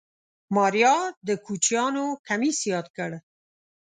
[0.55, 0.95] ماريا
[1.27, 3.11] د کوچيانو کميس ياد کړ.